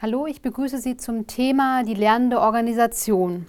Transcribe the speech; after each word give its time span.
Hallo, 0.00 0.26
ich 0.26 0.42
begrüße 0.42 0.78
Sie 0.78 0.96
zum 0.96 1.26
Thema 1.26 1.82
die 1.82 1.94
lernende 1.94 2.38
Organisation. 2.38 3.48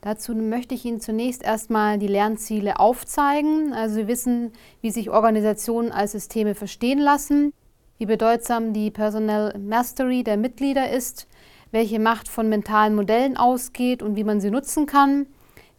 Dazu 0.00 0.34
möchte 0.34 0.74
ich 0.74 0.86
Ihnen 0.86 1.02
zunächst 1.02 1.42
erstmal 1.42 1.98
die 1.98 2.06
Lernziele 2.06 2.80
aufzeigen. 2.80 3.74
Also 3.74 3.96
Sie 3.96 4.08
wissen, 4.08 4.52
wie 4.80 4.90
sich 4.90 5.10
Organisationen 5.10 5.92
als 5.92 6.12
Systeme 6.12 6.54
verstehen 6.54 6.98
lassen, 6.98 7.52
wie 7.98 8.06
bedeutsam 8.06 8.72
die 8.72 8.90
Personal 8.90 9.54
Mastery 9.58 10.24
der 10.24 10.38
Mitglieder 10.38 10.88
ist, 10.88 11.28
welche 11.70 11.98
Macht 11.98 12.28
von 12.28 12.48
mentalen 12.48 12.94
Modellen 12.94 13.36
ausgeht 13.36 14.02
und 14.02 14.16
wie 14.16 14.24
man 14.24 14.40
sie 14.40 14.50
nutzen 14.50 14.86
kann, 14.86 15.26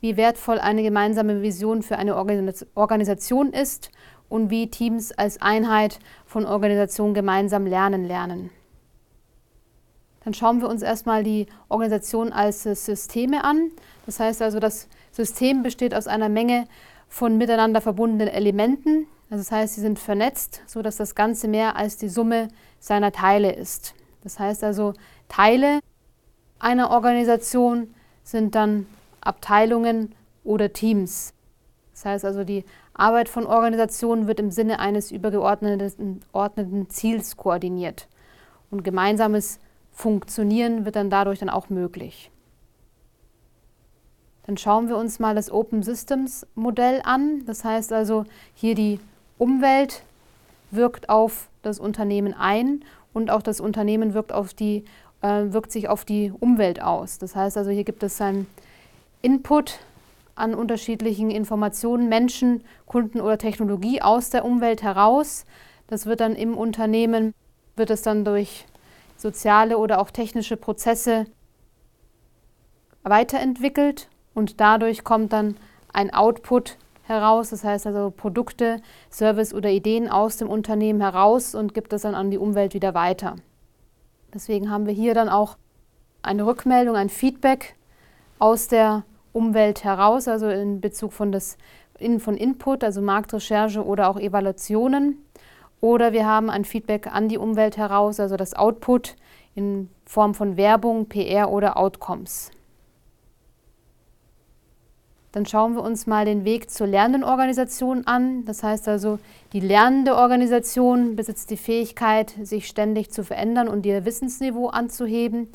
wie 0.01 0.17
wertvoll 0.17 0.59
eine 0.59 0.83
gemeinsame 0.83 1.41
Vision 1.41 1.81
für 1.81 1.97
eine 1.97 2.15
Organisation 2.15 3.51
ist 3.51 3.89
und 4.29 4.51
wie 4.51 4.69
Teams 4.69 5.11
als 5.13 5.41
Einheit 5.41 5.97
von 6.27 6.45
Organisationen 6.45 7.15
gemeinsam 7.15 7.65
lernen 7.65 8.05
lernen. 8.05 8.51
Dann 10.23 10.33
schauen 10.33 10.61
wir 10.61 10.69
uns 10.69 10.81
erstmal 10.81 11.23
die 11.23 11.47
Organisation 11.69 12.31
als 12.31 12.63
Systeme 12.63 13.43
an. 13.43 13.71
Das 14.05 14.19
heißt 14.19 14.41
also, 14.41 14.59
das 14.59 14.87
System 15.11 15.63
besteht 15.63 15.93
aus 15.93 16.07
einer 16.07 16.29
Menge 16.29 16.65
von 17.09 17.37
miteinander 17.37 17.81
verbundenen 17.81 18.27
Elementen. 18.27 19.07
Also 19.29 19.43
das 19.43 19.51
heißt, 19.51 19.75
sie 19.75 19.81
sind 19.81 19.99
vernetzt, 19.99 20.61
sodass 20.65 20.97
das 20.97 21.15
Ganze 21.15 21.47
mehr 21.47 21.75
als 21.75 21.97
die 21.97 22.09
Summe 22.09 22.47
seiner 22.79 23.11
Teile 23.11 23.51
ist. 23.53 23.95
Das 24.23 24.39
heißt 24.39 24.63
also, 24.63 24.93
Teile 25.27 25.79
einer 26.59 26.91
Organisation 26.91 27.93
sind 28.23 28.55
dann 28.55 28.87
Abteilungen 29.21 30.15
oder 30.43 30.71
Teams. 30.71 31.33
Das 31.91 32.05
heißt 32.05 32.25
also, 32.25 32.43
die 32.43 32.63
Arbeit 32.93 33.27
von 33.27 33.45
Organisationen 33.45 34.27
wird 34.27 34.39
im 34.39 34.51
Sinne 34.51 34.79
eines 34.79 35.11
übergeordneten 35.11 36.89
Ziels 36.89 37.37
koordiniert. 37.37 38.07
Und 38.71 38.83
gemeinsames 38.83 39.59
Funktionieren 39.93 40.85
wird 40.85 40.95
dann 40.95 41.09
dadurch 41.09 41.39
dann 41.39 41.49
auch 41.49 41.69
möglich. 41.69 42.31
Dann 44.45 44.57
schauen 44.57 44.89
wir 44.89 44.97
uns 44.97 45.19
mal 45.19 45.35
das 45.35 45.51
Open 45.51 45.83
Systems 45.83 46.45
Modell 46.55 47.01
an. 47.03 47.45
Das 47.45 47.63
heißt 47.63 47.93
also, 47.93 48.25
hier 48.53 48.75
die 48.75 48.99
Umwelt 49.37 50.03
wirkt 50.71 51.09
auf 51.09 51.47
das 51.61 51.79
Unternehmen 51.79 52.33
ein 52.33 52.83
und 53.13 53.29
auch 53.29 53.41
das 53.41 53.61
Unternehmen 53.61 54.13
wirkt, 54.13 54.33
auf 54.33 54.53
die, 54.53 54.83
äh, 55.21 55.45
wirkt 55.53 55.71
sich 55.71 55.87
auf 55.87 56.03
die 56.03 56.33
Umwelt 56.39 56.81
aus. 56.81 57.19
Das 57.19 57.35
heißt 57.35 57.57
also, 57.57 57.69
hier 57.69 57.85
gibt 57.85 58.03
es 58.03 58.19
einen 58.19 58.47
Input 59.21 59.79
an 60.35 60.55
unterschiedlichen 60.55 61.29
Informationen, 61.29 62.09
Menschen, 62.09 62.63
Kunden 62.85 63.21
oder 63.21 63.37
Technologie 63.37 64.01
aus 64.01 64.31
der 64.31 64.43
Umwelt 64.43 64.81
heraus. 64.81 65.45
Das 65.87 66.05
wird 66.05 66.19
dann 66.19 66.35
im 66.35 66.57
Unternehmen, 66.57 67.33
wird 67.75 67.91
es 67.91 68.01
dann 68.01 68.25
durch 68.25 68.65
soziale 69.23 69.79
oder 69.79 69.99
auch 69.99 70.11
technische 70.11 70.57
Prozesse 70.57 71.25
weiterentwickelt 73.01 74.09
und 74.35 74.59
dadurch 74.61 75.03
kommt 75.03 75.33
dann 75.33 75.55
ein 75.91 76.13
Output 76.13 76.77
heraus, 77.03 77.49
das 77.49 77.63
heißt 77.63 77.87
also 77.87 78.11
Produkte, 78.11 78.81
Service 79.09 79.53
oder 79.53 79.69
Ideen 79.69 80.09
aus 80.09 80.37
dem 80.37 80.49
Unternehmen 80.49 81.01
heraus 81.01 81.55
und 81.55 81.73
gibt 81.73 81.93
es 81.93 82.03
dann 82.03 82.15
an 82.15 82.31
die 82.31 82.37
Umwelt 82.37 82.73
wieder 82.73 82.93
weiter. 82.93 83.35
Deswegen 84.33 84.69
haben 84.69 84.85
wir 84.85 84.93
hier 84.93 85.13
dann 85.13 85.29
auch 85.29 85.57
eine 86.21 86.45
Rückmeldung, 86.45 86.95
ein 86.95 87.09
Feedback 87.09 87.75
aus 88.39 88.67
der 88.67 89.03
Umwelt 89.31 89.83
heraus, 89.83 90.27
also 90.27 90.49
in 90.49 90.81
Bezug 90.81 91.13
von, 91.13 91.31
das, 91.31 91.57
von 92.19 92.37
Input, 92.37 92.83
also 92.83 93.01
Marktrecherche 93.01 93.85
oder 93.85 94.09
auch 94.09 94.19
Evaluationen. 94.19 95.17
Oder 95.83 96.13
wir 96.13 96.25
haben 96.25 96.49
ein 96.49 96.63
Feedback 96.63 97.13
an 97.13 97.27
die 97.27 97.37
Umwelt 97.37 97.75
heraus, 97.75 98.17
also 98.17 98.37
das 98.37 98.53
Output 98.53 99.17
in 99.53 99.89
Form 100.05 100.33
von 100.33 100.55
Werbung, 100.55 101.07
PR 101.07 101.51
oder 101.51 101.75
Outcomes. 101.75 102.51
Dann 105.33 105.45
schauen 105.45 105.75
wir 105.75 105.83
uns 105.83 106.07
mal 106.07 106.23
den 106.23 106.45
Weg 106.45 106.71
zur 106.71 106.87
lernenden 106.87 107.25
Organisation 107.25 108.07
an. 108.07 108.45
Das 108.45 108.63
heißt 108.63 108.87
also, 108.87 109.19
die 109.51 109.59
lernende 109.59 110.15
Organisation 110.15 111.17
besitzt 111.17 111.49
die 111.49 111.57
Fähigkeit, 111.57 112.33
sich 112.41 112.67
ständig 112.67 113.11
zu 113.11 113.25
verändern 113.25 113.67
und 113.67 113.85
ihr 113.85 114.05
Wissensniveau 114.05 114.67
anzuheben. 114.69 115.49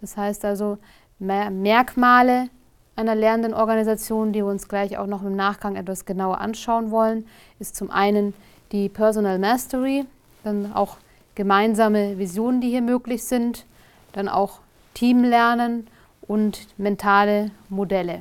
Das 0.00 0.16
heißt 0.16 0.44
also, 0.44 0.78
Merkmale 1.18 2.50
einer 2.94 3.16
lernenden 3.16 3.52
Organisation, 3.52 4.32
die 4.32 4.42
wir 4.42 4.46
uns 4.46 4.68
gleich 4.68 4.96
auch 4.96 5.08
noch 5.08 5.24
im 5.24 5.34
Nachgang 5.34 5.74
etwas 5.74 6.04
genauer 6.04 6.40
anschauen 6.40 6.92
wollen, 6.92 7.26
ist 7.58 7.74
zum 7.74 7.90
einen 7.90 8.32
die 8.72 8.88
Personal 8.88 9.38
Mastery, 9.38 10.06
dann 10.44 10.72
auch 10.72 10.96
gemeinsame 11.34 12.18
Visionen, 12.18 12.60
die 12.60 12.70
hier 12.70 12.82
möglich 12.82 13.24
sind, 13.24 13.66
dann 14.12 14.28
auch 14.28 14.60
Teamlernen 14.94 15.86
und 16.22 16.66
mentale 16.78 17.50
Modelle. 17.68 18.20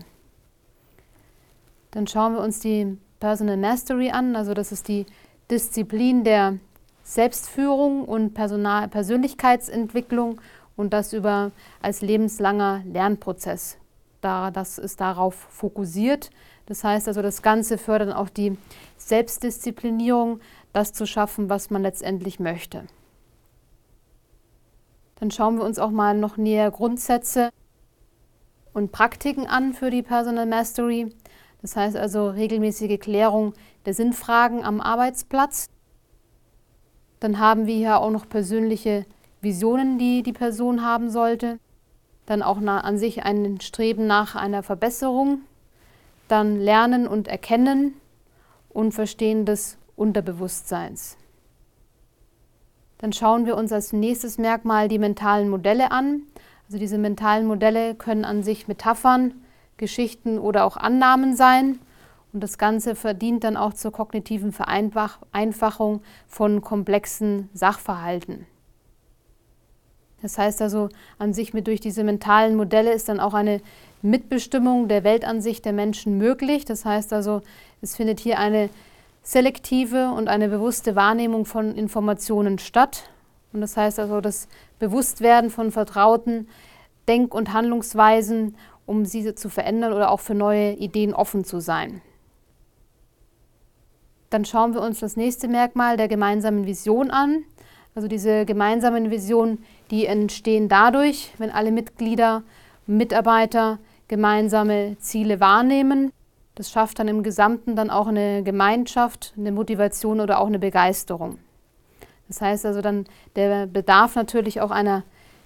Dann 1.92 2.08
schauen 2.08 2.34
wir 2.34 2.42
uns 2.42 2.60
die 2.60 2.98
Personal 3.20 3.58
Mastery 3.58 4.12
an, 4.12 4.36
also 4.36 4.54
das 4.54 4.72
ist 4.72 4.88
die 4.88 5.06
Disziplin 5.50 6.24
der 6.24 6.58
Selbstführung 7.04 8.06
und 8.06 8.34
Personal 8.34 8.88
Persönlichkeitsentwicklung 8.88 10.40
und 10.78 10.94
das 10.94 11.14
über 11.14 11.52
als 11.82 12.02
lebenslanger 12.02 12.84
Lernprozess. 12.86 13.78
Da, 14.22 14.52
das 14.52 14.78
ist 14.78 15.02
darauf 15.02 15.36
fokussiert. 15.36 16.30
Das 16.68 16.84
heißt 16.84 17.08
also, 17.08 17.22
das 17.22 17.42
Ganze 17.42 17.78
fördert 17.78 18.16
auch 18.16 18.30
die 18.30 18.58
Selbstdisziplinierung, 18.98 20.40
das 20.74 20.94
zu 20.94 21.06
schaffen, 21.06 21.50
was 21.50 21.70
man 21.70 21.82
letztendlich 21.82 22.40
möchte. 22.40 22.86
Dann 25.16 25.32
schauen 25.32 25.58
wir 25.58 25.66
uns 25.66 25.80
auch 25.80 25.92
mal 25.92 26.18
noch 26.18 26.38
näher 26.38 26.72
Grundsätze 26.72 27.50
und 28.74 28.92
Praktiken 28.92 29.48
an 29.48 29.74
für 29.74 29.90
die 29.90 30.02
Personal 30.02 30.46
Mastery. 30.46 31.14
Das 31.62 31.76
heißt 31.76 31.96
also 31.96 32.30
regelmäßige 32.30 33.00
Klärung 33.00 33.54
der 33.86 33.94
Sinnfragen 33.94 34.64
am 34.64 34.82
Arbeitsplatz. 34.82 35.68
Dann 37.20 37.40
haben 37.40 37.68
wir 37.68 37.76
hier 37.76 38.00
auch 38.00 38.10
noch 38.10 38.28
persönliche 38.28 39.06
Visionen, 39.42 40.00
die 40.00 40.24
die 40.24 40.34
Person 40.34 40.84
haben 40.84 41.10
sollte. 41.10 41.60
Dann 42.26 42.42
auch 42.42 42.62
an 42.62 42.98
sich 42.98 43.24
ein 43.24 43.60
Streben 43.62 44.08
nach 44.08 44.36
einer 44.36 44.64
Verbesserung. 44.64 45.42
Dann 46.28 46.58
Lernen 46.58 47.08
und 47.08 47.28
Erkennen 47.28 47.96
und 48.70 48.94
Verstehen 48.94 49.46
des 49.46 49.78
Unterbewusstseins. 49.96 51.18
Dann 53.00 53.14
schauen 53.14 53.46
wir 53.46 53.58
uns 53.58 53.72
als 53.72 53.94
nächstes 53.94 54.38
Merkmal 54.38 54.88
die 54.88 55.00
mentalen 55.00 55.50
Modelle 55.50 55.92
an. 55.92 56.22
Also 56.68 56.78
diese 56.78 56.98
mentalen 56.98 57.48
Modelle 57.48 57.96
können 57.96 58.24
an 58.24 58.44
sich 58.44 58.68
Metaphern, 58.68 59.34
Geschichten 59.78 60.38
oder 60.40 60.64
auch 60.66 60.78
Annahmen 60.78 61.36
sein. 61.36 61.80
Und 62.32 62.42
das 62.42 62.58
Ganze 62.58 62.96
verdient 62.96 63.44
dann 63.44 63.58
auch 63.58 63.74
zur 63.74 63.92
kognitiven 63.92 64.54
Vereinfachung 64.54 66.02
von 66.28 66.62
komplexen 66.62 67.50
Sachverhalten. 67.54 68.46
Das 70.22 70.38
heißt 70.38 70.62
also, 70.62 70.90
an 71.18 71.34
sich 71.34 71.54
mit 71.54 71.68
durch 71.68 71.80
diese 71.80 72.04
mentalen 72.04 72.56
Modelle 72.56 72.94
ist 72.94 73.10
dann 73.10 73.20
auch 73.20 73.34
eine 73.34 73.62
Mitbestimmung 74.02 74.88
der 74.88 75.04
Weltansicht 75.04 75.66
der 75.66 75.74
Menschen 75.74 76.18
möglich. 76.18 76.66
Das 76.66 76.86
heißt 76.86 77.14
also, 77.14 77.42
es 77.82 77.96
findet 77.96 78.20
hier 78.20 78.40
eine 78.40 78.70
selektive 79.24 80.12
und 80.12 80.28
eine 80.28 80.50
bewusste 80.50 80.96
Wahrnehmung 80.96 81.46
von 81.46 81.76
Informationen 81.76 82.60
statt. 82.60 83.10
Und 83.54 83.62
das 83.62 83.78
heißt 83.78 84.00
also 84.00 84.22
das 84.22 84.48
Bewusstwerden 84.80 85.50
von 85.50 85.72
vertrauten 85.72 86.48
Denk- 87.08 87.34
und 87.34 87.54
Handlungsweisen, 87.54 88.56
um 88.86 89.06
sie 89.06 89.36
zu 89.36 89.50
verändern 89.50 89.94
oder 89.94 90.12
auch 90.12 90.20
für 90.20 90.36
neue 90.36 90.74
Ideen 90.74 91.14
offen 91.14 91.44
zu 91.44 91.60
sein. 91.60 92.02
Dann 94.30 94.46
schauen 94.46 94.74
wir 94.74 94.82
uns 94.82 95.00
das 95.00 95.18
nächste 95.18 95.48
Merkmal 95.48 95.98
der 95.98 96.08
gemeinsamen 96.08 96.66
Vision 96.66 97.12
an. 97.12 97.44
Also 97.94 98.08
diese 98.08 98.46
gemeinsamen 98.46 99.12
Visionen, 99.12 99.64
die 99.92 100.06
entstehen 100.06 100.70
dadurch, 100.70 101.34
wenn 101.38 101.52
alle 101.52 101.72
Mitglieder, 101.72 102.44
Mitarbeiter 102.88 103.80
gemeinsame 104.08 104.98
Ziele 105.00 105.40
wahrnehmen 105.40 106.12
das 106.56 106.70
schafft 106.70 107.00
dann 107.00 107.08
im 107.08 107.24
Gesamten 107.24 107.76
dann 107.76 107.90
auch 107.90 108.08
eine 108.08 108.44
Gemeinschaft, 108.44 109.34
eine 109.38 109.52
Motivation 109.52 110.20
oder 110.20 110.40
auch 110.40 110.48
eine 110.48 110.60
Begeisterung. 110.60 111.40
Das 112.28 112.42
heißt 112.42 112.66
also 112.66 112.82
dann 112.82 113.06
der 113.36 113.68
Bedarf 113.68 114.16
natürlich 114.16 114.62
auch 114.62 114.72
einer 114.72 115.04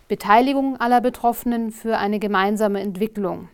Beteiligung 0.07 0.79
aller 0.79 1.01
Betroffenen 1.01 1.71
für 1.71 1.97
eine 1.97 2.19
gemeinsame 2.19 2.81
Entwicklung. 2.81 3.49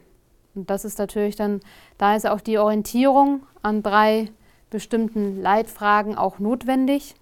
Und 0.56 0.70
das 0.70 0.86
ist 0.86 1.00
natürlich 1.00 1.36
dann, 1.36 1.62
da 1.98 2.16
ist 2.16 2.28
auch 2.28 2.42
die 2.42 2.58
Orientierung 2.58 3.44
an 3.62 3.84
drei 3.84 4.30
bestimmten 4.70 5.42
Leitfragen 5.42 6.18
auch 6.18 6.40
notwendig. 6.40 7.16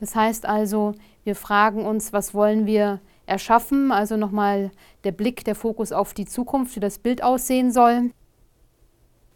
Das 0.00 0.16
heißt 0.16 0.46
also, 0.46 0.94
wir 1.24 1.36
fragen 1.36 1.84
uns, 1.84 2.12
was 2.12 2.34
wollen 2.34 2.66
wir 2.66 3.00
erschaffen? 3.26 3.92
Also 3.92 4.16
nochmal 4.16 4.70
der 5.04 5.12
Blick, 5.12 5.44
der 5.44 5.54
Fokus 5.54 5.92
auf 5.92 6.14
die 6.14 6.24
Zukunft, 6.26 6.74
wie 6.74 6.80
das 6.80 6.98
Bild 6.98 7.22
aussehen 7.22 7.70
soll. 7.70 8.10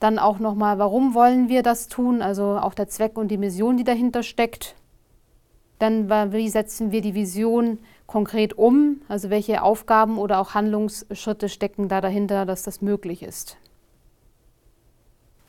Dann 0.00 0.18
auch 0.18 0.38
nochmal, 0.38 0.78
warum 0.78 1.14
wollen 1.14 1.48
wir 1.48 1.62
das 1.62 1.88
tun? 1.88 2.22
Also 2.22 2.58
auch 2.58 2.74
der 2.74 2.88
Zweck 2.88 3.16
und 3.16 3.28
die 3.28 3.38
Mission, 3.38 3.76
die 3.76 3.84
dahinter 3.84 4.22
steckt. 4.22 4.74
Dann, 5.78 6.08
wie 6.32 6.48
setzen 6.48 6.92
wir 6.92 7.02
die 7.02 7.14
Vision 7.14 7.78
konkret 8.06 8.56
um? 8.56 9.02
Also 9.08 9.28
welche 9.28 9.62
Aufgaben 9.62 10.18
oder 10.18 10.40
auch 10.40 10.54
Handlungsschritte 10.54 11.48
stecken 11.48 11.88
da 11.88 12.00
dahinter, 12.00 12.46
dass 12.46 12.62
das 12.62 12.80
möglich 12.80 13.22
ist? 13.22 13.56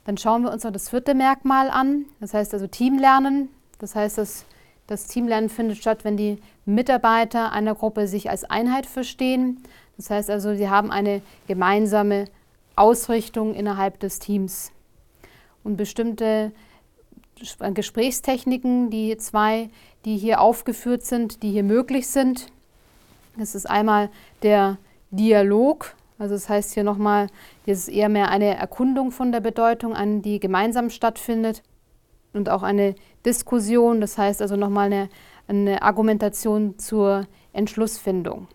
Dann 0.06 0.18
schauen 0.18 0.44
wir 0.44 0.52
uns 0.52 0.64
noch 0.64 0.72
das 0.72 0.90
vierte 0.90 1.16
Merkmal 1.16 1.70
an, 1.70 2.06
das 2.20 2.34
heißt 2.34 2.54
also 2.54 2.68
Teamlernen. 2.68 3.50
Das 3.80 3.96
heißt, 3.96 4.18
das, 4.18 4.46
das 4.88 5.08
Teamlernen 5.08 5.50
findet 5.50 5.78
statt, 5.78 6.04
wenn 6.04 6.18
die 6.18 6.38
Mitarbeiter 6.66 7.52
einer 7.52 7.76
Gruppe 7.76 8.08
sich 8.08 8.30
als 8.30 8.44
Einheit 8.44 8.86
verstehen. 8.86 9.64
Das 9.98 10.10
heißt 10.10 10.30
also, 10.30 10.56
sie 10.56 10.70
haben 10.70 10.92
eine 10.92 11.22
gemeinsame 11.48 12.26
Ausrichtung 12.76 13.56
innerhalb 13.56 14.00
des 14.00 14.20
Teams. 14.20 14.72
Und 15.64 15.78
bestimmte 15.78 16.52
Gesprächstechniken, 17.74 18.90
die 18.90 19.18
zwei, 19.18 19.70
die 20.06 20.18
hier 20.18 20.40
aufgeführt 20.40 21.04
sind, 21.04 21.42
die 21.42 21.52
hier 21.52 21.64
möglich 21.64 22.08
sind. 22.08 22.48
Das 23.38 23.56
ist 23.56 23.70
einmal 23.70 24.10
der 24.44 24.78
Dialog, 25.12 25.96
also 26.18 26.36
das 26.36 26.48
heißt 26.48 26.74
hier 26.74 26.84
nochmal, 26.84 27.28
hier 27.66 27.74
ist 27.74 27.90
eher 27.90 28.10
mehr 28.10 28.30
eine 28.30 28.56
Erkundung 28.56 29.12
von 29.12 29.32
der 29.32 29.42
Bedeutung 29.42 29.94
an, 29.94 30.22
die 30.22 30.40
gemeinsam 30.40 30.90
stattfindet 30.90 31.64
und 32.36 32.50
auch 32.50 32.64
eine 32.64 32.96
Diskussion, 33.26 34.02
das 34.02 34.18
heißt 34.18 34.42
also 34.42 34.56
nochmal 34.56 34.88
eine, 34.88 35.10
eine 35.48 35.82
Argumentation 35.82 36.78
zur 36.78 37.28
Entschlussfindung. 37.54 38.48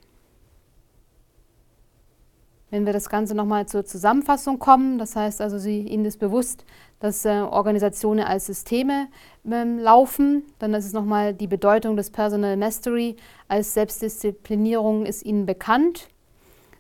Wenn 2.71 2.87
wir 2.87 2.93
das 2.93 3.09
Ganze 3.09 3.35
nochmal 3.35 3.67
zur 3.67 3.85
Zusammenfassung 3.85 4.61
kommen, 4.61 4.99
das 4.99 5.17
heißt 5.17 5.41
also, 5.41 5.59
Sie, 5.59 5.81
Ihnen 5.81 6.05
ist 6.05 6.19
bewusst, 6.19 6.65
dass 7.00 7.25
äh, 7.25 7.41
Organisationen 7.41 8.25
als 8.25 8.47
Systeme 8.47 9.09
ähm, 9.50 9.79
laufen, 9.79 10.44
dann 10.61 10.73
ist 10.75 10.85
es 10.85 10.93
nochmal 10.93 11.35
die 11.35 11.49
Bedeutung 11.49 11.97
des 11.97 12.11
Personal 12.11 12.56
Mastery 12.56 13.17
als 13.49 13.75
Selbstdisziplinierung 13.75 15.05
ist 15.05 15.25
Ihnen 15.25 15.47
bekannt. 15.47 16.09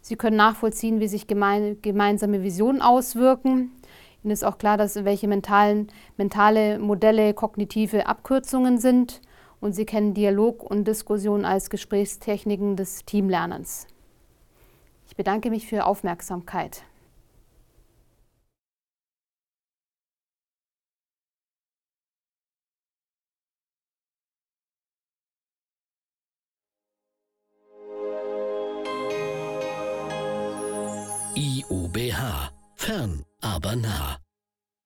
Sie 0.00 0.16
können 0.16 0.36
nachvollziehen, 0.36 1.00
wie 1.00 1.08
sich 1.08 1.26
gemein, 1.26 1.78
gemeinsame 1.82 2.42
Visionen 2.42 2.82
auswirken. 2.82 3.72
Ihnen 4.22 4.32
ist 4.32 4.44
auch 4.44 4.58
klar, 4.58 4.76
dass 4.76 5.04
welche 5.04 5.28
mentalen, 5.28 5.88
mentale 6.16 6.78
Modelle 6.78 7.32
kognitive 7.34 8.06
Abkürzungen 8.06 8.78
sind. 8.78 9.20
Und 9.60 9.74
Sie 9.74 9.86
kennen 9.86 10.14
Dialog 10.14 10.62
und 10.62 10.86
Diskussion 10.86 11.44
als 11.44 11.70
Gesprächstechniken 11.70 12.76
des 12.76 13.04
Teamlernens. 13.04 13.86
Ich 15.06 15.16
bedanke 15.16 15.50
mich 15.50 15.66
für 15.66 15.76
Ihre 15.76 15.86
Aufmerksamkeit. 15.86 16.82
IUBH. 31.36 32.52
Fern, 32.76 33.24
aber 33.62 33.76
nah. 33.76 34.19